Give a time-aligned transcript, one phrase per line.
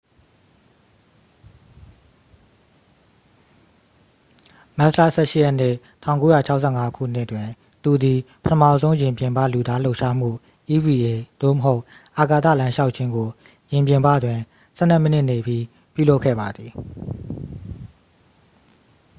[4.77, 7.47] မတ်လ ၁၈ရက်နေ့၊ ၁၉၆၅ခုနှစ်တွင်
[7.83, 10.29] သူသည် ပထမဆုံး ယာဉ်ပြင်ပ လူသားလှုပ်ရှားမှု
[10.75, 10.95] eva
[11.41, 11.81] သို့မဟုတ်
[12.17, 13.29] အာကာသလမ်းလျှောက်ခြင်းကို
[13.71, 14.39] ယာဉ်ပြင်ပတွင်
[14.77, 16.71] ဆယ်နှစ်မိနစ်နေပြီး ပြုလုပ်ခဲ့ပါသည်။